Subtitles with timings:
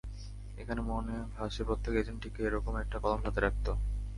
[0.57, 3.71] এখনো মনে ভাসে, প্রত্যেক এজেন্ট ঠিক এরকম একটা কলম সাথে রাখতো।